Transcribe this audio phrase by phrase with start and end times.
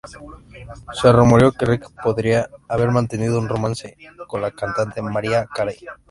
[0.93, 3.95] Se rumoreó que Rick podría haber mantenido un romance
[4.27, 5.77] con la cantante Mariah Carey.